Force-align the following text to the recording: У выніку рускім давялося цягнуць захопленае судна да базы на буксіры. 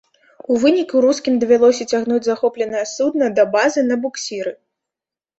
У 0.53 0.55
выніку 0.61 1.01
рускім 1.05 1.35
давялося 1.43 1.85
цягнуць 1.91 2.25
захопленае 2.27 2.81
судна 2.93 3.27
да 3.41 3.45
базы 3.57 3.83
на 3.91 3.95
буксіры. 4.07 4.55